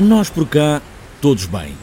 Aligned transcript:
Nós 0.00 0.30
por 0.30 0.48
cá, 0.48 0.80
todos 1.20 1.44
bem. 1.44 1.74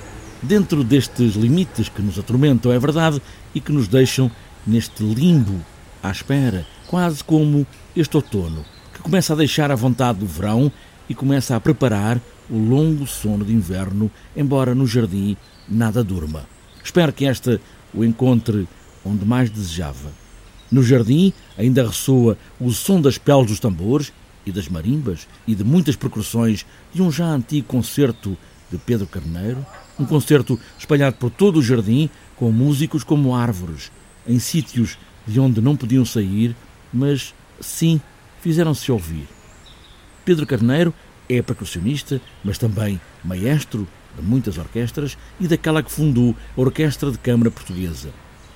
Dentro 0.42 0.84
destes 0.84 1.36
limites 1.36 1.88
que 1.88 2.02
nos 2.02 2.18
atormentam, 2.18 2.72
é 2.72 2.80
verdade, 2.80 3.22
e 3.54 3.62
que 3.62 3.72
nos 3.72 3.88
deixam 3.88 4.32
neste 4.66 5.04
limbo, 5.04 5.64
à 6.02 6.10
espera, 6.10 6.66
quase 6.88 7.24
como 7.24 7.66
este 7.96 8.16
outono, 8.16 8.66
que 8.92 9.04
começa 9.04 9.34
a 9.34 9.36
deixar 9.36 9.70
a 9.70 9.76
vontade 9.76 10.18
do 10.18 10.26
verão 10.26 10.72
e 11.08 11.14
começa 11.14 11.56
a 11.56 11.60
preparar 11.60 12.20
o 12.50 12.58
longo 12.58 13.06
sono 13.06 13.46
de 13.46 13.54
inverno, 13.54 14.10
embora 14.36 14.74
no 14.74 14.88
jardim 14.88 15.38
nada 15.70 16.04
durma. 16.04 16.48
Espero 16.84 17.14
que 17.14 17.24
esta 17.24 17.62
o 17.94 18.04
encontre 18.04 18.68
onde 19.06 19.26
mais 19.26 19.52
desejava. 19.52 20.10
No 20.72 20.82
jardim 20.82 21.32
ainda 21.56 21.86
ressoa 21.86 22.36
o 22.60 22.72
som 22.72 23.00
das 23.00 23.20
peles 23.20 23.46
dos 23.46 23.60
tambores 23.60 24.12
e 24.48 24.52
das 24.52 24.70
marimbas 24.70 25.28
e 25.46 25.54
de 25.54 25.64
muitas 25.64 25.96
percussões 25.96 26.66
de 26.94 27.02
um 27.02 27.12
já 27.12 27.26
antigo 27.26 27.68
concerto 27.68 28.38
de 28.72 28.78
Pedro 28.78 29.06
Carneiro, 29.06 29.66
um 30.00 30.06
concerto 30.06 30.60
espalhado 30.80 31.18
por 31.18 31.30
todo 31.30 31.60
o 31.60 31.64
jardim 31.64 32.10
com 32.36 32.52
músicos 32.52 33.04
como 33.04 33.36
árvores, 33.36 33.92
em 34.26 34.40
sítios 34.40 34.98
de 35.28 35.40
onde 35.40 35.60
não 35.60 35.76
podiam 35.76 36.06
sair, 36.06 36.56
mas 36.94 37.34
sim 37.60 38.00
fizeram-se 38.42 38.92
ouvir. 38.92 39.28
Pedro 40.24 40.46
Carneiro 40.46 40.94
é 41.28 41.42
percussionista, 41.42 42.22
mas 42.44 42.58
também 42.58 43.02
maestro 43.24 43.88
de 44.16 44.22
muitas 44.22 44.58
orquestras 44.58 45.18
e 45.40 45.48
daquela 45.48 45.84
que 45.84 45.92
fundou 45.92 46.36
a 46.56 46.62
Orquestra 46.62 47.12
de 47.12 47.18
Câmara 47.18 47.52
Portuguesa. 47.52 48.10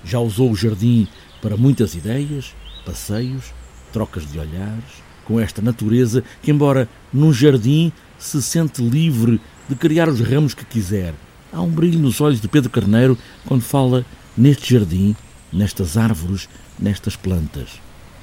Já 0.03 0.20
usou 0.20 0.52
o 0.52 0.55
jardim 0.55 1.08
para 1.42 1.58
muitas 1.58 1.95
ideias, 1.95 2.55
passeios, 2.86 3.53
trocas 3.92 4.30
de 4.31 4.39
olhares, 4.39 5.03
com 5.32 5.40
esta 5.40 5.62
natureza 5.62 6.22
que, 6.42 6.52
embora 6.52 6.90
num 7.14 7.32
jardim, 7.32 7.92
se 8.20 8.42
sente 8.42 8.82
livre 8.82 9.40
de 9.70 9.76
criar 9.76 10.10
os 10.10 10.20
ramos 10.20 10.54
que 10.54 10.66
quiser. 10.66 11.14
Há 11.54 11.62
um 11.62 11.70
brilho 11.70 12.00
nos 12.00 12.20
olhos 12.20 12.42
de 12.42 12.50
Pedro 12.50 12.70
Carneiro 12.70 13.18
quando 13.46 13.62
fala 13.62 14.06
neste 14.36 14.73
jardim, 14.73 15.16
nestas 15.52 15.96
árvores, 15.96 16.50
nestas 16.78 17.16
plantas. 17.16 17.70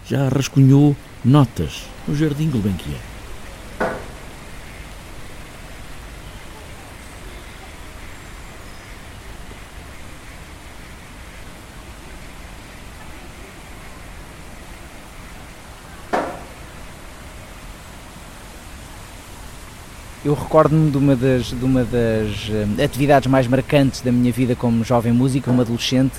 Já 0.07 0.29
rascunhou 0.29 0.95
notas 1.25 1.83
no 2.07 2.15
jardim 2.15 2.51
Gulbenkian. 2.51 3.18
Eu 20.29 20.35
recordo-me 20.35 20.91
de 20.91 20.99
uma 20.99 21.17
das, 21.17 21.47
de 21.47 21.65
uma 21.65 21.83
das 21.85 22.51
uh, 22.51 22.85
atividades 22.85 23.27
mais 23.31 23.47
marcantes 23.47 24.03
da 24.03 24.13
minha 24.13 24.31
vida 24.31 24.55
como 24.55 24.85
jovem 24.85 25.11
músico, 25.11 25.47
como 25.47 25.63
adolescente, 25.63 26.17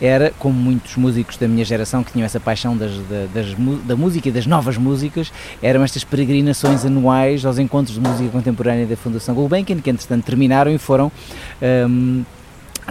era, 0.00 0.32
como 0.40 0.54
muitos 0.54 0.96
músicos 0.96 1.36
da 1.36 1.46
minha 1.46 1.64
geração 1.64 2.02
que 2.02 2.10
tinham 2.10 2.26
essa 2.26 2.40
paixão 2.40 2.76
das, 2.76 2.90
das, 3.32 3.54
da 3.84 3.94
música 3.94 4.28
e 4.28 4.32
das 4.32 4.44
novas 4.44 4.76
músicas, 4.76 5.32
eram 5.62 5.84
estas 5.84 6.02
peregrinações 6.02 6.84
anuais 6.84 7.46
aos 7.46 7.58
encontros 7.58 7.94
de 7.94 8.00
música 8.00 8.28
contemporânea 8.30 8.86
da 8.86 8.96
Fundação 8.96 9.36
Gulbenkian, 9.36 9.78
que 9.78 9.88
entretanto 9.88 10.24
terminaram 10.24 10.72
e 10.72 10.78
foram 10.78 11.12
um, 11.88 12.24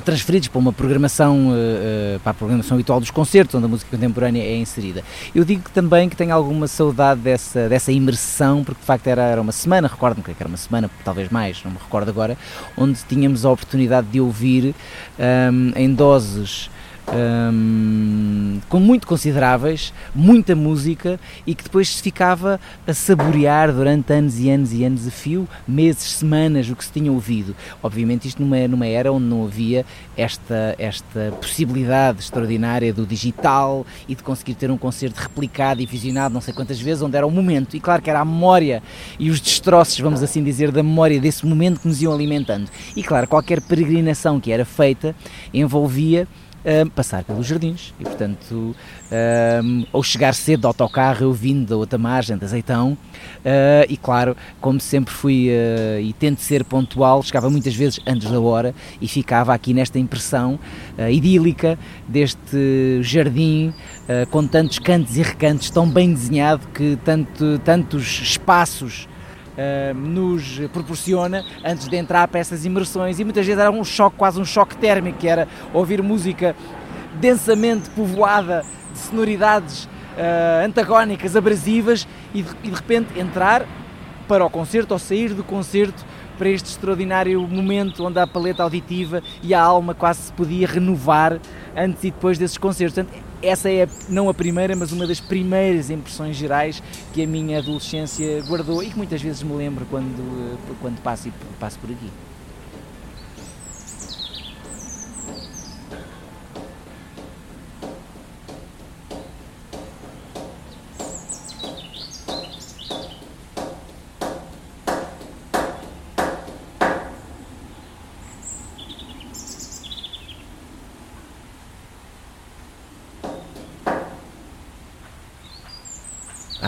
transferidos 0.01 0.47
para 0.47 0.59
uma 0.59 0.73
programação, 0.73 1.49
uh, 1.49 2.19
para 2.19 2.31
a 2.31 2.33
programação 2.33 2.75
habitual 2.75 2.99
dos 2.99 3.11
concertos, 3.11 3.55
onde 3.55 3.65
a 3.65 3.67
música 3.67 3.95
contemporânea 3.95 4.41
é 4.41 4.57
inserida. 4.57 5.03
Eu 5.33 5.43
digo 5.45 5.69
também 5.69 6.09
que 6.09 6.15
tenho 6.15 6.33
alguma 6.33 6.67
saudade 6.67 7.21
dessa, 7.21 7.69
dessa 7.69 7.91
imersão, 7.91 8.63
porque 8.63 8.79
de 8.79 8.85
facto 8.85 9.07
era, 9.07 9.23
era 9.23 9.41
uma 9.41 9.51
semana, 9.51 9.87
recordo-me 9.87 10.23
que 10.23 10.31
era 10.37 10.47
uma 10.47 10.57
semana, 10.57 10.89
talvez 11.03 11.29
mais, 11.29 11.63
não 11.63 11.71
me 11.71 11.77
recordo 11.77 12.09
agora, 12.09 12.37
onde 12.77 12.99
tínhamos 13.07 13.45
a 13.45 13.51
oportunidade 13.51 14.07
de 14.07 14.19
ouvir 14.19 14.75
um, 15.19 15.71
em 15.75 15.93
doses 15.93 16.69
um, 17.12 18.59
com 18.69 18.80
muito 18.80 19.06
consideráveis, 19.06 19.94
muita 20.14 20.56
música 20.56 21.19
e 21.46 21.53
que 21.53 21.64
depois 21.64 21.90
se 21.90 22.02
ficava 22.02 22.59
a 22.88 22.94
saborear 22.94 23.72
durante 23.72 24.14
anos 24.14 24.40
e 24.40 24.50
anos 24.50 24.74
e 24.74 24.84
anos 24.84 25.08
a 25.08 25.12
fio, 25.12 25.47
meses, 25.68 26.03
semanas, 26.14 26.69
o 26.69 26.75
que 26.75 26.86
se 26.86 26.91
tinha 26.91 27.12
ouvido. 27.12 27.56
Obviamente 27.81 28.28
isto 28.28 28.41
numa, 28.41 28.68
numa 28.68 28.88
era 28.88 29.12
onde 29.12 29.25
não 29.25 29.46
havia 29.46 29.86
esta, 30.16 30.75
esta 30.78 31.31
possibilidade 31.41 32.19
extraordinária 32.19 32.94
do 32.94 33.06
digital 33.06 33.85
e 34.08 34.16
de 34.16 34.24
conseguir 34.24 34.56
ter 34.56 34.72
um 34.72 34.78
concerto 34.78 35.20
replicado 35.20 35.81
e 35.81 35.85
visionado 35.85 36.34
não 36.34 36.41
sei 36.41 36.53
quantas 36.53 36.80
vezes, 36.80 37.02
onde 37.02 37.18
era 37.18 37.28
o 37.28 37.31
momento. 37.31 37.75
E 37.75 37.80
claro 37.80 38.02
que 38.02 38.09
era 38.09 38.20
a 38.20 38.25
memória 38.25 38.81
e 39.20 39.30
os 39.30 39.40
destroços, 39.40 40.00
vamos 40.00 40.24
assim 40.24 40.44
dizer, 40.44 40.72
da 40.72 40.84
memória 40.84 41.20
desse 41.20 41.46
momento 41.46 41.80
que 41.80 41.88
nos 41.88 42.02
iam 42.02 42.14
alimentando. 42.14 42.70
E 42.96 43.03
claro, 43.03 43.28
qualquer 43.28 43.62
peregrinação 43.62 44.40
que 44.40 44.52
era 44.52 44.66
feita 44.66 45.16
envolvia 45.53 46.28
um, 46.66 46.90
passar 46.90 47.24
pelos 47.24 47.46
jardins 47.46 47.94
e, 48.00 48.03
portanto, 48.03 48.75
um, 49.63 49.85
ou 49.91 50.03
chegar 50.03 50.34
cedo 50.34 50.62
do 50.62 50.68
autocarro, 50.68 51.24
eu 51.24 51.34
vindo 51.34 51.68
da 51.68 51.75
outra 51.75 51.97
margem, 51.97 52.38
de 52.38 52.46
Azeitão, 52.46 52.91
uh, 52.91 53.85
e 53.90 53.97
claro, 53.97 54.35
como 54.62 54.79
sempre 54.79 55.13
fui 55.13 55.50
uh, 55.50 56.00
e 56.00 56.13
tento 56.13 56.41
ser 56.41 56.63
pontual, 56.63 57.22
chegava 57.22 57.50
muitas 57.50 57.75
vezes 57.75 58.00
antes 58.07 58.29
da 58.29 58.40
hora 58.40 58.73
e 59.02 59.07
ficava 59.07 59.53
aqui 59.53 59.73
nesta 59.73 60.00
impressão 60.00 60.59
uh, 60.97 61.09
idílica 61.09 61.78
deste 62.07 63.02
jardim 63.02 63.73
com 64.29 64.46
tantos 64.46 64.79
cantos 64.79 65.18
e 65.18 65.22
recantos, 65.22 65.69
tão 65.69 65.90
bem 65.90 66.13
desenhado 66.13 66.68
que 66.73 66.97
tanto, 67.03 67.59
tantos 67.63 68.22
espaços 68.22 69.07
Uh, 69.53 69.94
nos 69.94 70.59
proporciona 70.72 71.46
antes 71.64 71.88
de 71.88 71.96
entrar 71.96 72.28
para 72.28 72.40
essas 72.40 72.66
imersões 72.66 73.19
e 73.19 73.24
muitas 73.24 73.46
vezes 73.46 73.62
era 73.62 73.69
um 73.69 73.84
choque, 73.84 74.18
quase 74.18 74.41
um 74.41 74.46
choque 74.46 74.75
térmico, 74.75 75.19
que 75.19 75.28
era 75.28 75.47
ouvir 75.72 76.02
música 76.02 76.56
densamente 77.19 77.88
povoada 77.91 78.66
de 78.91 78.97
sonoridades 78.97 79.86
uh, 79.86 80.66
antagónicas, 80.66 81.36
abrasivas 81.36 82.08
e 82.34 82.41
de, 82.41 82.50
e 82.64 82.69
de 82.69 82.75
repente 82.75 83.19
entrar 83.19 83.64
para 84.28 84.44
o 84.44 84.50
concerto 84.50 84.94
ou 84.94 85.00
sair 85.00 85.34
do 85.34 85.44
concerto 85.44 86.03
para 86.38 86.50
este 86.50 86.70
extraordinário 86.70 87.41
momento 87.47 88.03
onde 88.03 88.20
a 88.20 88.25
paleta 88.25 88.64
auditiva 88.64 89.22
e 89.41 89.53
a 89.53 89.62
alma 89.62 89.94
quase 89.94 90.24
se 90.24 90.34
podia 90.34 90.68
renovar 90.68 91.40
antes 91.75 92.03
e 92.03 92.12
depois 92.12 92.38
desses 92.38 92.58
concertos. 92.58 92.96
Portanto, 92.96 93.32
essa 93.43 93.69
é 93.69 93.87
não 94.07 94.29
a 94.29 94.33
primeira, 94.33 94.75
mas 94.75 94.91
uma 94.91 95.05
das 95.05 95.19
primeiras 95.19 95.89
impressões 95.89 96.35
gerais 96.35 96.81
que 97.13 97.21
a 97.21 97.27
minha 97.27 97.59
adolescência 97.59 98.41
guardou 98.43 98.81
e 98.81 98.89
que 98.89 98.97
muitas 98.97 99.21
vezes 99.21 99.43
me 99.43 99.53
lembro 99.53 99.85
quando, 99.89 100.57
quando 100.81 100.99
passo, 101.01 101.31
passo 101.59 101.77
por 101.79 101.91
aqui. 101.91 102.09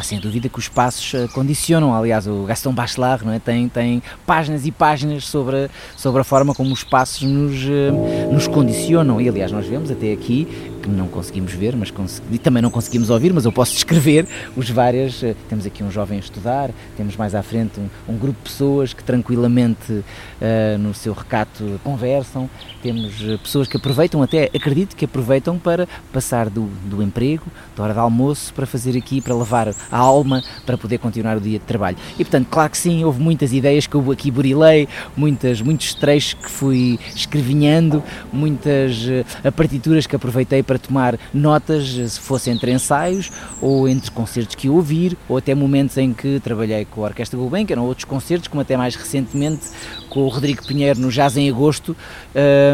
Sem 0.05 0.19
dúvida 0.19 0.47
que 0.47 0.59
os 0.59 0.67
passos 0.67 1.13
eh, 1.13 1.27
condicionam. 1.33 1.93
Aliás, 1.93 2.27
o 2.27 2.43
Gaston 2.43 2.73
Bachelard 2.73 3.25
não 3.25 3.33
é? 3.33 3.39
tem, 3.39 3.67
tem 3.67 4.01
páginas 4.25 4.65
e 4.65 4.71
páginas 4.71 5.27
sobre, 5.27 5.69
sobre 5.97 6.21
a 6.21 6.23
forma 6.23 6.53
como 6.53 6.71
os 6.71 6.83
passos 6.83 7.23
nos, 7.23 7.55
eh, 7.63 7.91
nos 8.31 8.47
condicionam. 8.47 9.19
E 9.19 9.27
aliás, 9.27 9.51
nós 9.51 9.65
vemos 9.65 9.89
até 9.89 10.11
aqui 10.13 10.47
que 10.85 10.91
não 10.91 11.07
conseguimos 11.07 11.51
ver, 11.53 11.75
mas 11.75 11.91
e 12.31 12.37
também 12.37 12.61
não 12.61 12.69
conseguimos 12.69 13.09
ouvir, 13.09 13.33
mas 13.33 13.45
eu 13.45 13.51
posso 13.51 13.73
descrever 13.73 14.27
os 14.55 14.69
várias. 14.69 15.23
Eh, 15.23 15.35
temos 15.49 15.65
aqui 15.65 15.83
um 15.83 15.89
jovem 15.89 16.17
a 16.17 16.21
estudar, 16.21 16.69
temos 16.95 17.15
mais 17.15 17.33
à 17.33 17.41
frente 17.41 17.79
um, 17.79 18.13
um 18.13 18.17
grupo 18.17 18.37
de 18.37 18.49
pessoas 18.49 18.93
que 18.93 19.03
tranquilamente 19.03 19.91
uh, 19.91 20.77
no 20.79 20.93
seu 20.93 21.13
recato 21.13 21.79
conversam, 21.83 22.49
temos 22.83 23.15
pessoas 23.41 23.67
que 23.67 23.77
aproveitam, 23.77 24.21
até 24.21 24.49
acredito 24.53 24.95
que 24.95 25.05
aproveitam 25.05 25.57
para 25.57 25.87
passar 26.13 26.49
do, 26.49 26.69
do 26.85 27.01
emprego, 27.01 27.45
da 27.75 27.83
hora 27.83 27.93
de 27.93 27.99
almoço, 27.99 28.53
para 28.53 28.65
fazer 28.65 28.95
aqui, 28.95 29.21
para 29.21 29.33
levar 29.33 29.69
a 29.91 29.97
alma 29.97 30.43
para 30.65 30.77
poder 30.77 30.99
continuar 30.99 31.37
o 31.37 31.41
dia 31.41 31.57
de 31.57 31.65
trabalho. 31.65 31.97
E 32.13 32.23
portanto, 32.23 32.47
claro 32.49 32.69
que 32.69 32.77
sim, 32.77 33.03
houve 33.03 33.19
muitas 33.19 33.51
ideias 33.51 33.87
que 33.87 33.95
eu 33.95 34.11
aqui 34.11 34.29
burilei, 34.29 34.87
muitas, 35.17 35.61
muitos 35.61 35.95
trechos 35.95 36.33
que 36.35 36.49
fui 36.49 36.99
escrevinhando, 37.15 38.03
muitas 38.31 39.03
uh, 39.05 39.51
partituras 39.51 40.05
que 40.05 40.15
aproveitei 40.15 40.61
para 40.61 40.74
para 40.75 40.79
tomar 40.79 41.19
notas, 41.33 41.87
se 41.87 42.19
fosse 42.19 42.49
entre 42.49 42.71
ensaios 42.71 43.31
ou 43.61 43.87
entre 43.87 44.11
concertos 44.11 44.55
que 44.55 44.69
ouvir, 44.69 45.17
ou 45.27 45.37
até 45.37 45.55
momentos 45.55 45.97
em 45.97 46.13
que 46.13 46.39
trabalhei 46.41 46.85
com 46.85 47.01
a 47.03 47.07
Orquestra 47.07 47.37
Gulbenkian, 47.37 47.75
eram 47.75 47.85
outros 47.85 48.05
concertos, 48.05 48.47
como 48.47 48.61
até 48.61 48.75
mais 48.75 48.95
recentemente 48.95 49.67
com 50.09 50.21
o 50.21 50.27
Rodrigo 50.27 50.65
Pinheiro 50.65 50.99
no 50.99 51.09
Jazz 51.09 51.37
em 51.37 51.49
Agosto, 51.49 51.95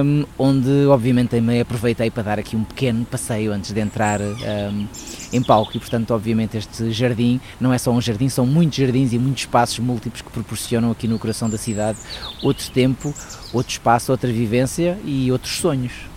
um, 0.04 0.26
onde 0.38 0.86
obviamente 0.88 1.30
também 1.30 1.62
aproveitei 1.62 2.10
para 2.10 2.24
dar 2.24 2.40
aqui 2.40 2.56
um 2.56 2.64
pequeno 2.64 3.06
passeio 3.06 3.52
antes 3.52 3.72
de 3.72 3.80
entrar 3.80 4.20
um, 4.22 4.88
em 5.32 5.42
palco 5.42 5.76
e 5.76 5.80
portanto 5.80 6.12
obviamente 6.12 6.58
este 6.58 6.92
jardim 6.92 7.40
não 7.60 7.74
é 7.74 7.78
só 7.78 7.92
um 7.92 8.02
jardim, 8.02 8.30
são 8.30 8.46
muitos 8.46 8.78
jardins 8.78 9.14
e 9.14 9.20
muitos 9.20 9.44
espaços 9.44 9.80
múltiplos 9.80 10.22
que 10.22 10.32
proporcionam 10.32 10.92
aqui 10.92 11.08
no 11.08 11.18
coração 11.20 11.50
da 11.50 11.58
cidade 11.58 11.98
outro 12.42 12.70
tempo, 12.72 13.14
outro 13.54 13.72
espaço, 13.72 14.12
outra 14.12 14.32
vivência 14.32 14.98
e 15.06 15.32
outros 15.32 15.58
sonhos. 15.58 16.11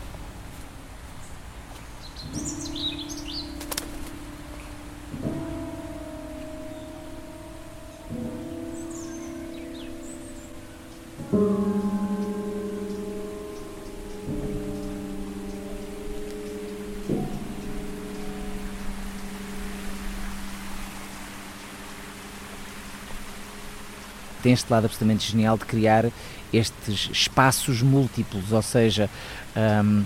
Tem 24.44 24.52
este 24.52 24.70
lado 24.70 24.84
absolutamente 24.84 25.30
genial 25.30 25.56
de 25.56 25.64
criar 25.64 26.04
estes 26.52 27.08
espaços 27.10 27.80
múltiplos, 27.80 28.52
ou 28.52 28.60
seja, 28.60 29.08
um, 29.56 30.04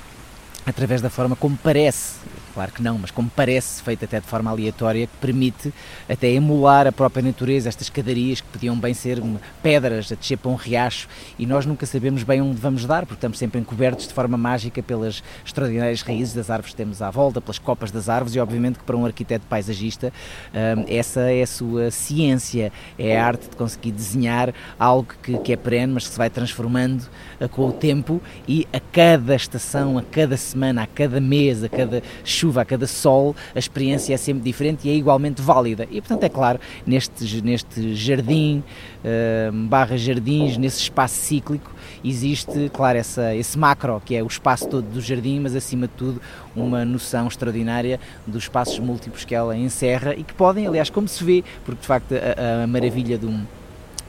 através 0.64 1.02
da 1.02 1.10
forma 1.10 1.34
como 1.34 1.56
parece 1.56 2.14
claro 2.58 2.72
que 2.72 2.82
não, 2.82 2.98
mas 2.98 3.12
como 3.12 3.30
parece 3.30 3.80
feito 3.80 4.04
até 4.04 4.18
de 4.18 4.26
forma 4.26 4.50
aleatória, 4.50 5.06
que 5.06 5.16
permite 5.20 5.72
até 6.08 6.26
emular 6.26 6.88
a 6.88 6.92
própria 6.92 7.22
natureza, 7.22 7.68
estas 7.68 7.86
escadarias 7.86 8.40
que 8.40 8.48
podiam 8.48 8.76
bem 8.76 8.92
ser 8.92 9.22
pedras 9.62 10.10
a 10.10 10.16
descer 10.16 10.38
para 10.38 10.50
um 10.50 10.56
riacho 10.56 11.06
e 11.38 11.46
nós 11.46 11.64
nunca 11.64 11.86
sabemos 11.86 12.24
bem 12.24 12.40
onde 12.42 12.56
vamos 12.56 12.84
dar, 12.84 13.02
porque 13.06 13.14
estamos 13.14 13.38
sempre 13.38 13.60
encobertos 13.60 14.08
de 14.08 14.12
forma 14.12 14.36
mágica 14.36 14.82
pelas 14.82 15.22
extraordinárias 15.44 16.02
raízes 16.02 16.34
das 16.34 16.50
árvores 16.50 16.72
que 16.72 16.76
temos 16.76 17.00
à 17.00 17.08
volta, 17.10 17.40
pelas 17.40 17.60
copas 17.60 17.92
das 17.92 18.08
árvores 18.08 18.34
e 18.34 18.40
obviamente 18.40 18.80
que 18.80 18.84
para 18.84 18.96
um 18.96 19.06
arquiteto 19.06 19.46
paisagista 19.46 20.12
hum, 20.52 20.84
essa 20.88 21.20
é 21.30 21.42
a 21.42 21.46
sua 21.46 21.92
ciência, 21.92 22.72
é 22.98 23.16
a 23.16 23.24
arte 23.24 23.50
de 23.50 23.54
conseguir 23.54 23.92
desenhar 23.92 24.52
algo 24.76 25.14
que, 25.22 25.38
que 25.38 25.52
é 25.52 25.56
perene, 25.56 25.92
mas 25.92 26.08
que 26.08 26.10
se 26.10 26.18
vai 26.18 26.28
transformando 26.28 27.04
eh, 27.38 27.46
com 27.46 27.68
o 27.68 27.72
tempo 27.72 28.20
e 28.48 28.66
a 28.72 28.80
cada 28.80 29.36
estação, 29.36 29.96
a 29.96 30.02
cada 30.02 30.36
semana, 30.36 30.82
a 30.82 30.86
cada 30.88 31.20
mês, 31.20 31.62
a 31.62 31.68
cada 31.68 32.02
chuva 32.24 32.47
chuva, 32.48 32.62
a 32.62 32.64
cada 32.64 32.86
sol, 32.86 33.36
a 33.54 33.58
experiência 33.58 34.14
é 34.14 34.16
sempre 34.16 34.42
diferente 34.42 34.88
e 34.88 34.90
é 34.90 34.94
igualmente 34.94 35.42
válida. 35.42 35.86
E 35.90 36.00
portanto, 36.00 36.24
é 36.24 36.28
claro, 36.28 36.58
neste, 36.86 37.42
neste 37.42 37.94
jardim, 37.94 38.62
uh, 39.04 39.52
barra 39.68 39.96
jardins, 39.96 40.56
nesse 40.56 40.80
espaço 40.80 41.14
cíclico, 41.14 41.70
existe, 42.02 42.70
claro, 42.72 42.98
essa, 42.98 43.34
esse 43.34 43.58
macro, 43.58 44.00
que 44.04 44.16
é 44.16 44.22
o 44.22 44.26
espaço 44.26 44.66
todo 44.68 44.84
do 44.84 45.00
jardim, 45.00 45.40
mas 45.40 45.54
acima 45.54 45.86
de 45.86 45.94
tudo 45.94 46.20
uma 46.56 46.84
noção 46.84 47.28
extraordinária 47.28 48.00
dos 48.26 48.44
espaços 48.44 48.78
múltiplos 48.78 49.24
que 49.24 49.34
ela 49.34 49.56
encerra 49.56 50.14
e 50.14 50.24
que 50.24 50.34
podem, 50.34 50.66
aliás, 50.66 50.90
como 50.90 51.06
se 51.06 51.22
vê, 51.22 51.44
porque 51.64 51.80
de 51.80 51.86
facto 51.86 52.14
a, 52.14 52.64
a 52.64 52.66
maravilha 52.66 53.18
de 53.18 53.26
um 53.26 53.44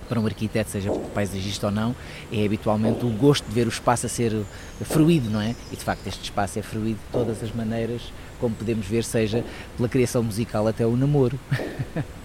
para 0.09 0.19
um 0.19 0.25
arquiteto, 0.25 0.71
seja 0.71 0.91
paisagista 1.13 1.68
ou 1.68 1.71
não, 1.71 1.95
é 2.33 2.44
habitualmente 2.44 3.06
o 3.06 3.09
gosto 3.09 3.45
de 3.45 3.53
ver 3.53 3.68
o 3.68 3.69
espaço 3.69 4.07
a 4.07 4.09
ser 4.09 4.33
fruído, 4.81 5.30
não 5.30 5.39
é? 5.39 5.56
E 5.71 5.75
de 5.75 5.83
facto 5.83 6.06
este 6.07 6.24
espaço 6.24 6.57
é 6.57 6.63
fruído 6.63 6.97
de 6.97 7.12
todas 7.12 7.44
as 7.44 7.53
maneiras, 7.53 8.01
como 8.39 8.56
podemos 8.56 8.88
ver, 8.88 9.03
seja 9.03 9.44
pela 9.77 9.89
criação 9.89 10.24
musical 10.24 10.68
até 10.68 10.86
o 10.86 10.95
namoro. 10.95 11.39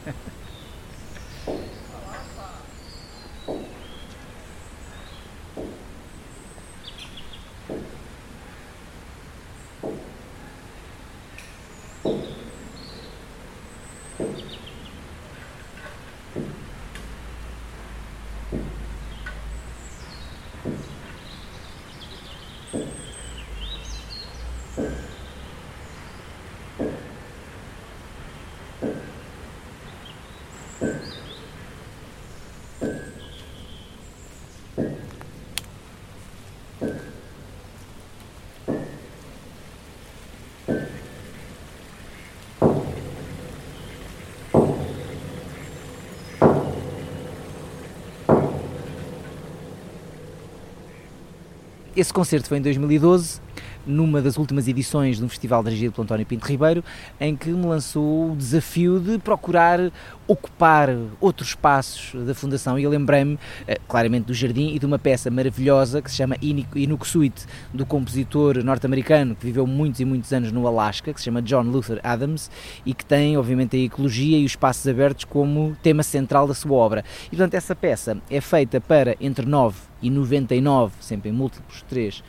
Esse 51.97 52.13
concerto 52.13 52.49
foi 52.49 52.59
em 52.59 52.61
2012, 52.61 53.41
numa 53.87 54.21
das 54.21 54.37
últimas 54.37 54.67
edições 54.67 55.19
de 55.19 55.25
um 55.25 55.29
festival 55.29 55.63
dirigido 55.63 55.93
pelo 55.93 56.03
António 56.03 56.27
Pinto 56.27 56.45
Ribeiro, 56.45 56.83
em 57.21 57.37
que 57.37 57.51
me 57.51 57.67
lançou 57.67 58.33
o 58.33 58.37
desafio 58.37 58.99
de 58.99 59.17
procurar 59.17 59.93
ocupar 60.27 60.89
outros 61.21 61.51
espaços 61.51 62.13
da 62.27 62.35
Fundação. 62.35 62.77
E 62.77 62.83
eu 62.83 62.91
lembrei-me, 62.91 63.39
eh, 63.69 63.79
claramente, 63.87 64.25
do 64.25 64.35
jardim 64.35 64.75
e 64.75 64.79
de 64.81 64.87
uma 64.87 64.99
peça 64.99 65.31
maravilhosa 65.31 66.03
que 66.03 66.11
se 66.11 66.17
chama 66.17 66.37
Inuksweet, 66.43 67.47
do 67.73 67.87
compositor 67.87 68.65
norte-americano 68.65 69.37
que 69.37 69.47
viveu 69.47 69.65
muitos 69.65 70.01
e 70.01 70.05
muitos 70.05 70.33
anos 70.33 70.51
no 70.51 70.67
Alasca, 70.67 71.15
que 71.15 71.21
se 71.21 71.27
chama 71.27 71.41
John 71.43 71.63
Luther 71.63 72.01
Adams 72.03 72.51
e 72.85 72.93
que 72.93 73.05
tem, 73.05 73.37
obviamente, 73.37 73.77
a 73.77 73.81
ecologia 73.81 74.37
e 74.37 74.45
os 74.45 74.51
espaços 74.51 74.89
abertos 74.89 75.27
como 75.27 75.77
tema 75.81 76.03
central 76.03 76.49
da 76.49 76.55
sua 76.55 76.77
obra. 76.77 77.05
E, 77.27 77.37
portanto, 77.37 77.55
essa 77.55 77.77
peça 77.77 78.17
é 78.29 78.41
feita 78.41 78.81
para 78.81 79.17
entre 79.21 79.47
9 79.47 79.94
e 80.05 80.11
99, 80.11 80.93
sempre 81.01 81.31
em 81.31 81.33
múltiplos 81.33 81.83
3, 81.89 82.23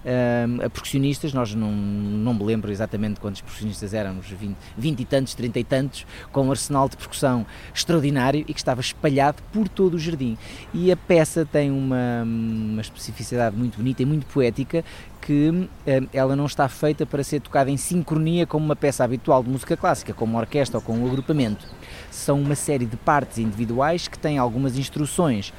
uh, 0.00 0.70
percussionistas, 0.70 1.32
nós 1.32 1.54
não, 1.54 1.70
não 1.70 2.34
me 2.34 2.42
lembro 2.44 2.70
exatamente 2.70 3.20
quantos 3.20 3.40
percussionistas 3.40 3.94
éramos, 3.94 4.26
20, 4.26 4.56
20 4.76 5.00
e 5.00 5.04
tantos, 5.04 5.34
30 5.34 5.58
e 5.58 5.64
tantos, 5.64 6.06
com 6.32 6.46
um 6.46 6.50
arsenal 6.50 6.88
de 6.88 6.96
percussão 6.96 7.46
extraordinário 7.74 8.40
e 8.40 8.52
que 8.52 8.58
estava 8.60 8.80
espalhado 8.80 9.42
por 9.52 9.68
todo 9.68 9.94
o 9.94 9.98
jardim. 9.98 10.36
E 10.74 10.90
a 10.90 10.96
peça 10.96 11.46
tem 11.46 11.70
uma, 11.70 12.22
uma 12.24 12.80
especificidade 12.80 13.56
muito 13.56 13.76
bonita 13.76 14.02
e 14.02 14.06
muito 14.06 14.26
poética 14.26 14.84
que 15.20 15.68
ela 16.12 16.34
não 16.34 16.46
está 16.46 16.66
feita 16.66 17.04
para 17.04 17.22
ser 17.22 17.40
tocada 17.40 17.70
em 17.70 17.76
sincronia 17.76 18.46
como 18.46 18.64
uma 18.64 18.74
peça 18.74 19.04
habitual 19.04 19.42
de 19.42 19.50
música 19.50 19.76
clássica, 19.76 20.14
como 20.14 20.32
uma 20.32 20.40
orquestra 20.40 20.78
ou 20.78 20.82
com 20.82 20.94
um 20.94 21.06
agrupamento. 21.06 21.66
São 22.10 22.40
uma 22.40 22.54
série 22.54 22.86
de 22.86 22.96
partes 22.96 23.38
individuais 23.38 24.08
que 24.08 24.18
têm 24.18 24.38
algumas 24.38 24.78
instruções 24.78 25.52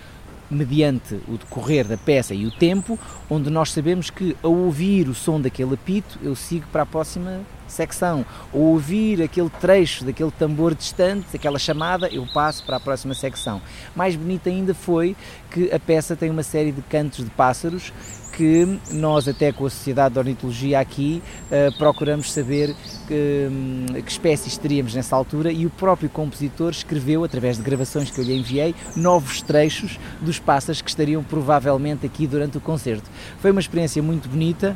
mediante 0.52 1.16
o 1.28 1.38
decorrer 1.38 1.88
da 1.88 1.98
peça 1.98 2.34
e 2.34 2.46
o 2.46 2.52
tempo, 2.52 3.00
onde 3.30 3.50
nós 3.50 3.72
sabemos 3.72 4.10
que 4.10 4.36
ao 4.44 4.54
ouvir 4.54 5.08
o 5.08 5.16
som 5.16 5.40
daquele 5.40 5.74
apito, 5.74 6.20
eu 6.22 6.36
sigo 6.36 6.68
para 6.72 6.84
a 6.84 6.86
próxima 6.86 7.42
secção. 7.68 8.26
Ou 8.52 8.62
ouvir 8.74 9.22
aquele 9.22 9.50
trecho 9.50 10.04
daquele 10.04 10.32
tambor 10.32 10.76
distante, 10.76 11.28
aquela 11.34 11.58
chamada, 11.58 12.08
eu 12.10 12.28
passo 12.34 12.66
para 12.66 12.78
a 12.78 12.80
próxima 12.80 13.14
secção. 13.14 13.62
Mais 13.96 14.16
bonito 14.16 14.50
ainda 14.50 14.74
foi 14.74 15.16
que 15.50 15.72
a 15.74 15.80
peça 15.80 16.16
tem 16.16 16.30
uma 16.30 16.44
série 16.44 16.72
de 16.72 16.82
cantos 16.82 17.24
de 17.24 17.32
pássaros 17.32 17.94
que 18.42 18.80
nós, 18.94 19.28
até 19.28 19.52
com 19.52 19.68
a 19.68 19.70
Sociedade 19.70 20.14
de 20.14 20.20
Ornitologia 20.20 20.80
aqui, 20.80 21.22
uh, 21.52 21.78
procuramos 21.78 22.32
saber 22.32 22.76
que, 23.08 23.48
um, 23.52 24.02
que, 24.02 24.12
espécies 24.12 24.58
teríamos 24.58 24.96
nessa 24.96 25.16
altura 25.16 25.52
e 25.52 25.68
o 25.68 25.70
próprio 25.70 26.10
compositor 26.10 26.72
escreveu, 26.72 27.24
através 27.24 27.58
de 27.58 27.64
gravações 27.64 28.10
que 28.10 28.20
eu 28.20 28.26
lhe 28.26 28.36
enviei, 28.36 28.74
novos 28.96 29.44
trechos 29.44 30.00
dos 30.20 30.40
pássaros 30.40 30.82
que 30.82 30.90
estariam 30.90 31.22
provavelmente 31.24 32.04
aqui 32.04 32.26
durante 32.26 32.58
o 32.58 32.62
concerto. 32.62 33.08
Foi 33.40 33.52
uma 33.52 33.62
experiência 33.62 34.02
muito 34.02 34.28
bonita, 34.28 34.76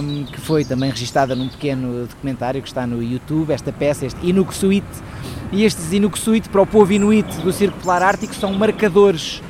um, 0.00 0.24
que 0.26 0.40
foi 0.40 0.64
também 0.64 0.88
registada 0.88 1.34
num 1.34 1.48
pequeno 1.48 2.06
documentário 2.06 2.62
que 2.62 2.68
está 2.68 2.86
no 2.86 3.02
YouTube, 3.02 3.50
esta 3.50 3.72
peça, 3.72 4.06
este 4.06 4.24
Inuksweet, 4.24 4.86
e 5.50 5.64
estes 5.64 5.92
Inuksweet 5.92 6.48
para 6.48 6.62
o 6.62 6.66
povo 6.66 6.92
inuit 6.92 7.26
do 7.38 7.52
Círculo 7.52 7.82
Polar 7.82 8.04
Ártico 8.04 8.36
são 8.36 8.52
marcadores 8.52 9.42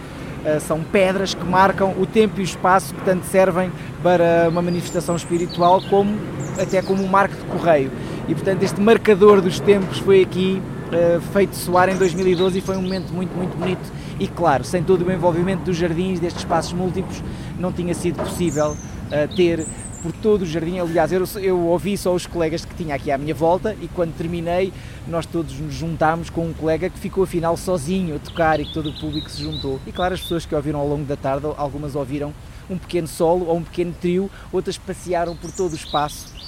são 0.60 0.82
pedras 0.82 1.34
que 1.34 1.44
marcam 1.44 1.94
o 1.98 2.06
tempo 2.06 2.38
e 2.38 2.42
o 2.42 2.44
espaço, 2.44 2.94
que 2.94 3.02
tanto 3.02 3.24
servem 3.26 3.70
para 4.02 4.48
uma 4.48 4.62
manifestação 4.62 5.16
espiritual 5.16 5.82
como 5.88 6.16
até 6.60 6.82
como 6.82 7.02
um 7.02 7.06
marco 7.06 7.34
de 7.34 7.44
correio. 7.44 7.90
E 8.28 8.34
portanto 8.34 8.62
este 8.62 8.80
marcador 8.80 9.40
dos 9.40 9.60
tempos 9.60 9.98
foi 9.98 10.22
aqui 10.22 10.60
uh, 10.88 11.20
feito 11.32 11.56
soar 11.56 11.88
em 11.88 11.96
2012 11.96 12.58
e 12.58 12.60
foi 12.60 12.76
um 12.76 12.82
momento 12.82 13.12
muito, 13.12 13.34
muito 13.36 13.56
bonito. 13.56 13.92
E 14.18 14.26
claro, 14.26 14.64
sem 14.64 14.82
todo 14.82 15.06
o 15.06 15.12
envolvimento 15.12 15.62
dos 15.62 15.76
jardins, 15.76 16.18
destes 16.18 16.42
espaços 16.42 16.72
múltiplos, 16.72 17.22
não 17.58 17.72
tinha 17.72 17.94
sido 17.94 18.16
possível 18.16 18.72
uh, 18.72 19.36
ter 19.36 19.66
por 20.02 20.12
todo 20.12 20.42
o 20.42 20.46
jardim. 20.46 20.78
Aliás, 20.78 21.12
eu, 21.12 21.24
eu 21.40 21.58
ouvi 21.66 21.96
só 21.96 22.14
os 22.14 22.26
colegas 22.26 22.64
que 22.64 22.74
tinha 22.74 22.94
aqui 22.94 23.10
à 23.10 23.18
minha 23.18 23.34
volta 23.34 23.76
e 23.80 23.88
quando 23.88 24.16
terminei, 24.16 24.72
nós 25.06 25.26
todos 25.26 25.58
nos 25.58 25.74
juntámos 25.74 26.30
com 26.30 26.46
um 26.46 26.52
colega 26.52 26.88
que 26.88 26.98
ficou 26.98 27.24
afinal 27.24 27.56
sozinho 27.56 28.16
a 28.16 28.18
tocar 28.18 28.60
e 28.60 28.72
todo 28.72 28.90
o 28.90 29.00
público 29.00 29.30
se 29.30 29.42
juntou. 29.42 29.80
E 29.86 29.92
claro, 29.92 30.14
as 30.14 30.20
pessoas 30.20 30.46
que 30.46 30.54
ouviram 30.54 30.80
ao 30.80 30.88
longo 30.88 31.04
da 31.04 31.16
tarde, 31.16 31.46
algumas 31.56 31.94
ouviram 31.94 32.32
um 32.70 32.78
pequeno 32.78 33.08
solo 33.08 33.46
ou 33.46 33.56
um 33.56 33.62
pequeno 33.62 33.94
trio, 34.00 34.30
outras 34.52 34.76
passearam 34.76 35.34
por 35.36 35.50
todo 35.50 35.72
o 35.72 35.76
espaço 35.76 36.38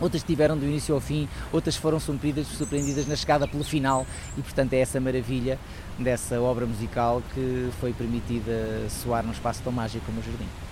outras 0.00 0.22
tiveram 0.22 0.56
do 0.56 0.64
início 0.64 0.94
ao 0.94 1.00
fim, 1.00 1.28
outras 1.52 1.76
foram 1.76 2.00
surpreendidas, 2.00 2.46
surpreendidas 2.46 3.06
na 3.06 3.14
chegada 3.14 3.46
pelo 3.46 3.62
final 3.62 4.06
e 4.36 4.40
portanto 4.40 4.72
é 4.72 4.78
essa 4.78 4.98
maravilha 4.98 5.58
dessa 5.98 6.40
obra 6.40 6.64
musical 6.64 7.22
que 7.34 7.68
foi 7.78 7.92
permitida 7.92 8.88
soar 8.88 9.22
num 9.22 9.32
espaço 9.32 9.60
tão 9.62 9.70
mágico 9.70 10.06
como 10.06 10.20
o 10.20 10.22
Jardim. 10.22 10.69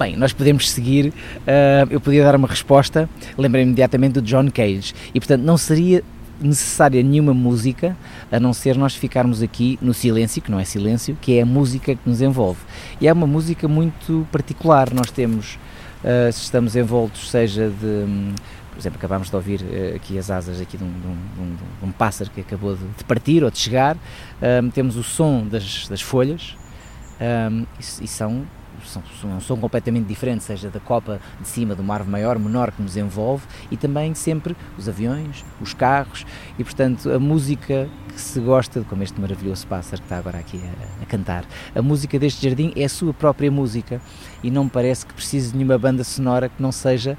Bem, 0.00 0.16
nós 0.16 0.32
podemos 0.32 0.70
seguir, 0.70 1.08
uh, 1.08 1.86
eu 1.90 2.00
podia 2.00 2.24
dar 2.24 2.34
uma 2.34 2.48
resposta, 2.48 3.06
lembrei 3.36 3.64
imediatamente 3.64 4.14
do 4.14 4.22
John 4.22 4.50
Cage, 4.50 4.94
e 5.14 5.20
portanto 5.20 5.42
não 5.42 5.58
seria 5.58 6.02
necessária 6.40 7.02
nenhuma 7.02 7.34
música, 7.34 7.94
a 8.32 8.40
não 8.40 8.54
ser 8.54 8.78
nós 8.78 8.94
ficarmos 8.94 9.42
aqui 9.42 9.78
no 9.82 9.92
silêncio, 9.92 10.40
que 10.40 10.50
não 10.50 10.58
é 10.58 10.64
silêncio, 10.64 11.18
que 11.20 11.36
é 11.36 11.42
a 11.42 11.44
música 11.44 11.94
que 11.94 12.00
nos 12.08 12.22
envolve. 12.22 12.60
E 12.98 13.08
é 13.08 13.12
uma 13.12 13.26
música 13.26 13.68
muito 13.68 14.26
particular, 14.32 14.90
nós 14.94 15.10
temos, 15.10 15.58
uh, 16.02 16.32
se 16.32 16.44
estamos 16.44 16.76
envoltos, 16.76 17.30
seja 17.30 17.68
de 17.68 18.06
por 18.70 18.78
exemplo, 18.78 18.96
acabámos 18.96 19.28
de 19.28 19.36
ouvir 19.36 19.60
uh, 19.60 19.96
aqui 19.96 20.18
as 20.18 20.30
asas 20.30 20.62
aqui 20.62 20.78
de 20.78 20.84
um, 20.84 20.90
de, 20.90 21.06
um, 21.42 21.56
de 21.78 21.84
um, 21.84 21.92
pássaro 21.92 22.30
que 22.30 22.40
acabou 22.40 22.74
de, 22.74 23.04
partir 23.04 23.44
ou 23.44 23.50
de 23.50 23.58
chegar, 23.58 23.98
temos 24.72 24.96
o 24.96 25.02
som 25.02 25.46
das, 25.46 25.86
das 25.88 26.00
folhas. 26.00 26.56
E, 27.20 28.04
e, 28.04 28.08
são 28.08 28.46
são, 28.84 29.02
são, 29.20 29.40
são 29.40 29.56
completamente 29.56 30.06
diferentes, 30.06 30.46
seja 30.46 30.70
da 30.70 30.80
copa 30.80 31.20
de 31.40 31.48
cima 31.48 31.74
do 31.74 31.82
mar 31.82 32.04
maior, 32.04 32.38
menor 32.38 32.72
que 32.72 32.82
nos 32.82 32.96
envolve 32.96 33.44
e 33.70 33.76
também 33.76 34.14
sempre 34.14 34.56
os 34.76 34.88
aviões, 34.88 35.44
os 35.60 35.74
carros 35.74 36.26
e 36.58 36.64
portanto 36.64 37.10
a 37.10 37.18
música 37.18 37.88
que 38.08 38.20
se 38.20 38.40
gosta, 38.40 38.82
como 38.88 39.02
este 39.02 39.20
maravilhoso 39.20 39.66
pássaro 39.66 40.02
que 40.02 40.06
está 40.06 40.18
agora 40.18 40.38
aqui 40.38 40.60
a, 40.62 41.02
a 41.02 41.06
cantar, 41.06 41.44
a 41.74 41.82
música 41.82 42.18
deste 42.18 42.46
jardim 42.46 42.72
é 42.76 42.84
a 42.84 42.88
sua 42.88 43.14
própria 43.14 43.50
música 43.50 44.00
e 44.42 44.50
não 44.50 44.64
me 44.64 44.70
parece 44.70 45.06
que 45.06 45.14
precise 45.14 45.52
de 45.52 45.56
nenhuma 45.56 45.78
banda 45.78 46.04
sonora 46.04 46.48
que 46.48 46.62
não 46.62 46.72
seja 46.72 47.16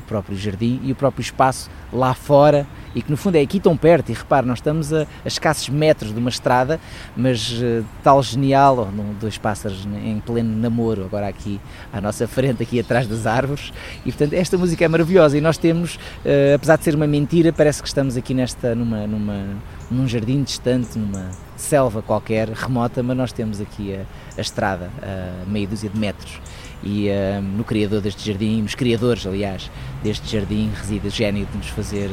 o 0.00 0.02
próprio 0.02 0.36
jardim 0.36 0.80
e 0.82 0.92
o 0.92 0.94
próprio 0.94 1.22
espaço 1.22 1.70
lá 1.92 2.12
fora 2.14 2.66
e 2.94 3.02
que 3.02 3.10
no 3.10 3.16
fundo 3.16 3.36
é 3.36 3.40
aqui 3.40 3.60
tão 3.60 3.76
perto 3.76 4.10
e 4.10 4.12
repare, 4.12 4.46
nós 4.46 4.58
estamos 4.58 4.92
a, 4.92 5.02
a 5.02 5.28
escassos 5.28 5.68
metros 5.68 6.12
de 6.12 6.18
uma 6.18 6.28
estrada 6.28 6.80
mas 7.16 7.52
uh, 7.52 7.84
tal 8.02 8.22
genial, 8.22 8.88
dois 9.20 9.38
pássaros 9.38 9.86
em 10.04 10.18
pleno 10.20 10.56
namoro 10.56 11.04
agora 11.04 11.28
aqui 11.28 11.60
à 11.92 12.00
nossa 12.00 12.26
frente, 12.26 12.62
aqui 12.62 12.80
atrás 12.80 13.06
das 13.06 13.26
árvores 13.26 13.72
e 14.04 14.10
portanto 14.10 14.32
esta 14.32 14.58
música 14.58 14.84
é 14.84 14.88
maravilhosa 14.88 15.38
e 15.38 15.40
nós 15.40 15.56
temos, 15.56 15.96
uh, 15.96 16.54
apesar 16.54 16.76
de 16.76 16.84
ser 16.84 16.94
uma 16.94 17.06
mentira 17.06 17.52
parece 17.52 17.80
que 17.80 17.88
estamos 17.88 18.16
aqui 18.16 18.34
nesta, 18.34 18.74
numa, 18.74 19.06
numa, 19.06 19.46
num 19.90 20.08
jardim 20.08 20.42
distante, 20.42 20.98
numa 20.98 21.30
selva 21.56 22.02
qualquer, 22.02 22.48
remota, 22.48 23.02
mas 23.02 23.16
nós 23.16 23.32
temos 23.32 23.60
aqui 23.60 23.94
a, 23.94 24.00
a 24.36 24.40
estrada 24.40 24.90
a 25.02 25.48
meia 25.48 25.66
dúzia 25.66 25.90
de 25.90 25.98
metros 25.98 26.40
e 26.82 27.08
no 27.56 27.64
criador 27.64 28.00
deste 28.00 28.26
jardim, 28.30 28.62
nos 28.62 28.74
criadores, 28.74 29.26
aliás, 29.26 29.70
deste 30.02 30.30
jardim, 30.30 30.70
reside 30.74 31.08
o 31.08 31.10
gênio 31.10 31.46
de 31.46 31.58
nos 31.58 31.68
fazer 31.68 32.10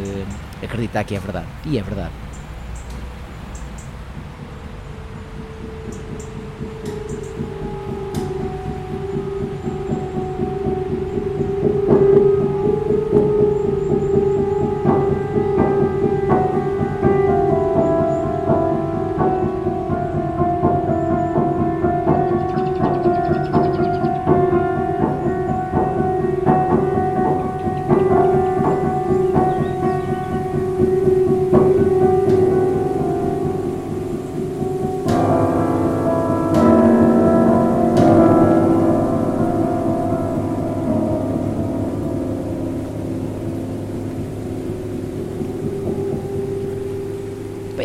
acreditar 0.61 1.03
que 1.03 1.15
é 1.15 1.19
verdade. 1.19 1.47
E 1.65 1.77
é 1.77 1.81
verdade. 1.81 2.11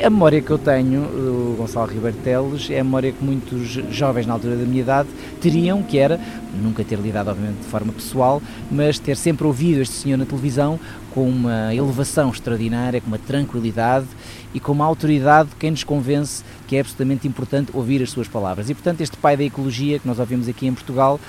A 0.03 0.11
memória 0.11 0.43
que 0.43 0.51
eu 0.51 0.59
tenho 0.59 1.03
do 1.03 1.55
Gonçalo 1.57 1.87
Ribeiro 1.87 2.17
Teles 2.25 2.69
é 2.71 2.81
a 2.81 2.85
memória 2.85 3.13
que 3.13 3.25
muitos 3.25 3.69
jovens 3.95 4.27
na 4.27 4.33
altura 4.33 4.57
da 4.57 4.65
minha 4.65 4.81
idade 4.83 5.09
teriam, 5.41 5.81
que 5.83 5.97
era 5.97 6.19
nunca 6.61 6.83
ter 6.83 6.99
lidado, 6.99 7.31
obviamente, 7.31 7.61
de 7.61 7.67
forma 7.67 7.93
pessoal, 7.93 8.43
mas 8.71 8.99
ter 8.99 9.17
sempre 9.17 9.47
ouvido 9.47 9.81
este 9.81 9.95
senhor 9.95 10.17
na 10.17 10.27
televisão 10.27 10.79
com 11.15 11.29
uma 11.29 11.75
elevação 11.75 12.31
extraordinária, 12.31 13.01
com 13.01 13.07
uma 13.07 13.19
tranquilidade 13.19 14.07
e 14.53 14.59
com 14.59 14.73
uma 14.73 14.85
autoridade 14.85 15.51
que 15.59 15.71
nos 15.71 15.85
convence 15.85 16.43
que 16.67 16.77
é 16.77 16.81
absolutamente 16.81 17.29
importante 17.29 17.71
ouvir 17.75 18.03
as 18.03 18.11
suas 18.11 18.27
palavras. 18.27 18.71
E, 18.71 18.75
portanto, 18.75 19.03
este 19.03 19.17
pai 19.17 19.37
da 19.37 19.45
ecologia 19.45 19.99
que 19.99 20.09
nós 20.09 20.19
ouvimos 20.19 20.49
aqui 20.49 20.67
em 20.67 20.73
Portugal, 20.73 21.21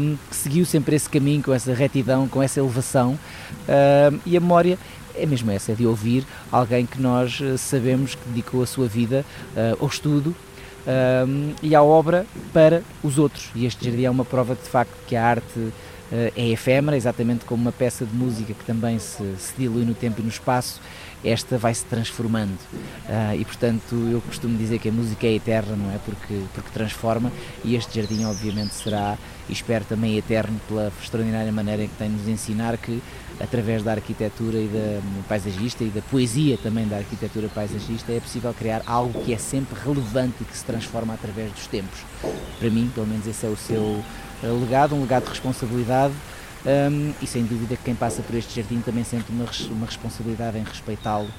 um, 0.00 0.16
que 0.28 0.36
seguiu 0.36 0.64
sempre 0.64 0.96
esse 0.96 1.08
caminho, 1.08 1.42
com 1.42 1.52
essa 1.52 1.74
retidão, 1.74 2.26
com 2.26 2.42
essa 2.42 2.60
elevação, 2.60 3.18
um, 3.68 4.18
e 4.24 4.36
a 4.36 4.40
memória 4.40 4.78
é 5.20 5.26
mesmo 5.26 5.50
essa, 5.50 5.72
é 5.72 5.74
de 5.74 5.86
ouvir 5.86 6.24
alguém 6.50 6.86
que 6.86 7.00
nós 7.00 7.40
eh, 7.42 7.56
sabemos 7.56 8.14
que 8.14 8.28
dedicou 8.28 8.62
a 8.62 8.66
sua 8.66 8.88
vida 8.88 9.24
uh, 9.54 9.82
ao 9.82 9.88
estudo 9.88 10.34
um, 10.86 11.52
e 11.62 11.74
à 11.74 11.82
obra 11.82 12.26
para 12.52 12.82
os 13.02 13.18
outros. 13.18 13.50
E 13.54 13.66
este 13.66 13.84
jardim 13.84 14.04
é 14.04 14.10
uma 14.10 14.24
prova 14.24 14.54
de, 14.54 14.62
facto 14.62 14.94
que 15.06 15.14
a 15.16 15.24
arte 15.24 15.58
uh, 15.58 15.72
é 16.10 16.48
efêmera, 16.48 16.96
exatamente 16.96 17.44
como 17.44 17.62
uma 17.62 17.72
peça 17.72 18.04
de 18.04 18.14
música 18.14 18.54
que 18.54 18.64
também 18.64 18.98
se, 18.98 19.24
se 19.38 19.54
dilui 19.56 19.84
no 19.84 19.94
tempo 19.94 20.20
e 20.20 20.22
no 20.22 20.28
espaço, 20.28 20.80
esta 21.24 21.58
vai 21.58 21.74
se 21.74 21.84
transformando. 21.84 22.58
Uh, 23.08 23.36
e 23.38 23.44
portanto, 23.44 23.94
eu 24.10 24.20
costumo 24.22 24.56
dizer 24.56 24.78
que 24.78 24.88
a 24.88 24.92
música 24.92 25.26
é 25.26 25.34
eterna, 25.34 25.76
não 25.76 25.92
é? 25.92 25.98
Porque, 26.04 26.40
porque 26.54 26.70
transforma, 26.72 27.30
e 27.64 27.76
este 27.76 28.00
jardim, 28.00 28.24
obviamente, 28.24 28.74
será, 28.74 29.18
e 29.48 29.52
espero 29.52 29.84
também 29.84 30.16
eterno, 30.16 30.58
pela 30.66 30.92
extraordinária 31.02 31.52
maneira 31.52 31.84
em 31.84 31.88
que 31.88 31.96
tem 31.96 32.08
de 32.08 32.16
nos 32.16 32.28
ensinar 32.28 32.76
que 32.78 33.02
através 33.40 33.82
da 33.82 33.92
arquitetura 33.92 34.58
e 34.58 34.68
da 34.68 35.00
paisagista 35.28 35.82
e 35.82 35.88
da 35.88 36.02
poesia 36.02 36.58
também 36.58 36.86
da 36.86 36.98
arquitetura 36.98 37.48
paisagista, 37.48 38.12
é 38.12 38.20
possível 38.20 38.52
criar 38.52 38.82
algo 38.86 39.24
que 39.24 39.32
é 39.32 39.38
sempre 39.38 39.78
relevante 39.80 40.36
e 40.42 40.44
que 40.44 40.56
se 40.56 40.64
transforma 40.64 41.14
através 41.14 41.50
dos 41.52 41.66
tempos. 41.66 42.00
Para 42.58 42.70
mim, 42.70 42.90
pelo 42.94 43.06
menos, 43.06 43.26
esse 43.26 43.46
é 43.46 43.48
o 43.48 43.56
seu 43.56 44.04
eh, 44.42 44.46
legado, 44.46 44.94
um 44.94 45.00
legado 45.00 45.24
de 45.24 45.30
responsabilidade. 45.30 46.14
Um, 46.62 47.14
e 47.22 47.26
sem 47.26 47.42
dúvida 47.42 47.74
que 47.74 47.84
quem 47.84 47.94
passa 47.94 48.20
por 48.20 48.34
este 48.34 48.60
jardim 48.60 48.82
também 48.82 49.02
sente 49.02 49.30
uma, 49.30 49.46
uma 49.70 49.86
responsabilidade 49.86 50.58
em 50.58 50.62
respeitá-lo 50.62 51.30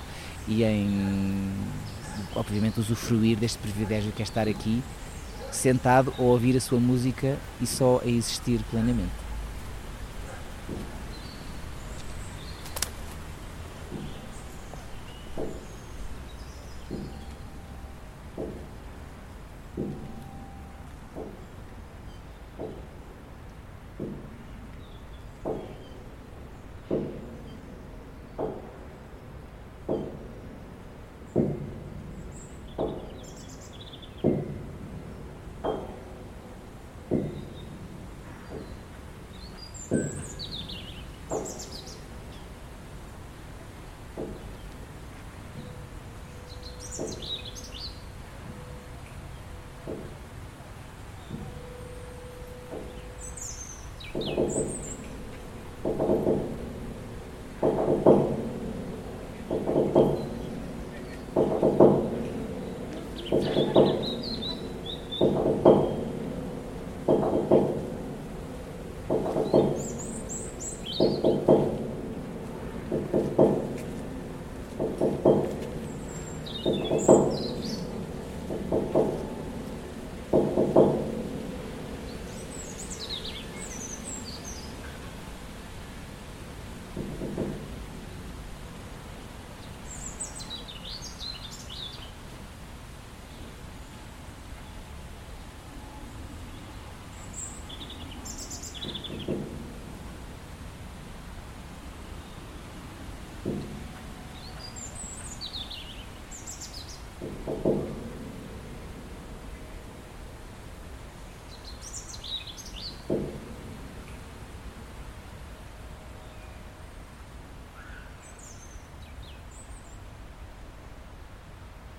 e 0.48 0.63
em, 0.63 1.51
obviamente, 2.36 2.79
usufruir 2.79 3.38
deste 3.38 3.60
privilégio 3.60 4.12
que 4.12 4.24
é 4.24 4.25
estar 4.25 4.48
aqui, 4.48 4.81
sentado 5.51 6.12
a 6.17 6.22
ouvir 6.24 6.58
a 6.58 6.60
sua 6.60 6.79
música 6.79 7.38
e 7.62 7.67
só 7.67 8.01
a 8.03 8.08
existir 8.08 8.62
plenamente. 8.72 9.12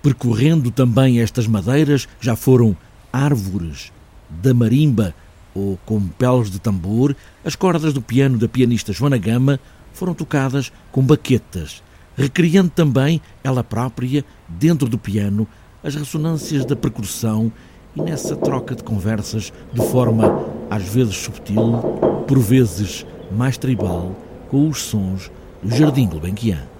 Percorrendo 0.02 0.70
também 0.70 1.20
estas 1.20 1.46
madeiras 1.46 2.08
já 2.20 2.34
foram 2.34 2.76
árvores 3.12 3.92
da 4.28 4.52
marimba 4.52 5.14
ou 5.54 5.78
com 5.84 6.00
peles 6.08 6.50
de 6.50 6.58
tambor, 6.58 7.14
as 7.44 7.54
cordas 7.54 7.92
do 7.92 8.00
piano 8.00 8.38
da 8.38 8.48
pianista 8.48 8.92
Joana 8.92 9.18
Gama 9.18 9.60
foram 9.92 10.14
tocadas 10.14 10.72
com 10.90 11.02
baquetas, 11.02 11.82
recriando 12.16 12.70
também 12.70 13.20
ela 13.44 13.62
própria, 13.62 14.24
dentro 14.48 14.88
do 14.88 14.98
piano, 14.98 15.46
as 15.84 15.94
ressonâncias 15.94 16.64
da 16.64 16.74
percussão 16.74 17.52
e 17.94 18.00
nessa 18.00 18.34
troca 18.34 18.74
de 18.74 18.82
conversas 18.82 19.52
de 19.72 19.86
forma 19.88 20.46
às 20.70 20.82
vezes 20.84 21.16
subtil, 21.16 21.78
por 22.26 22.38
vezes 22.38 23.04
mais 23.30 23.58
tribal, 23.58 24.16
com 24.48 24.68
os 24.68 24.80
sons 24.80 25.30
do 25.62 25.74
Jardim 25.76 26.08
Gulbenkian. 26.08 26.71